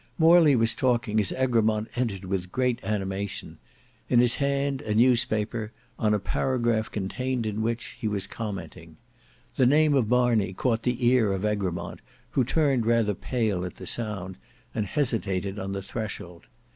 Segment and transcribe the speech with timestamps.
[0.17, 3.59] Morley was talking as Egremont entered with great animation;
[4.09, 8.97] in his hand a newspaper, on a paragraph contained in which he was commenting.
[9.57, 11.99] The name of Marney caught the ear of Egremont
[12.31, 14.39] who turned rather pale at the sound,
[14.73, 16.47] and hesitated on the threshold.